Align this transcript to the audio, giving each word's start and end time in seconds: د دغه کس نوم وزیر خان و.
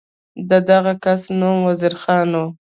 د 0.49 0.51
دغه 0.69 0.93
کس 1.03 1.21
نوم 1.39 1.57
وزیر 1.67 1.93
خان 2.01 2.29
و. 2.41 2.43